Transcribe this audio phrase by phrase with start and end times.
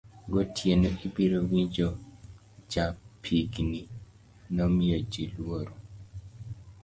[0.33, 1.87] gotieno ibiro winjo
[2.71, 3.79] chapnigi
[4.55, 5.73] nomiyo ji lworo